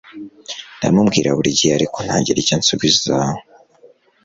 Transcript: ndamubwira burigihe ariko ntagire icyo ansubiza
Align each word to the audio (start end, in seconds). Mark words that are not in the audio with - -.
ndamubwira 0.77 1.29
burigihe 1.37 1.71
ariko 1.77 1.97
ntagire 2.05 2.39
icyo 2.41 2.53
ansubiza 2.57 3.13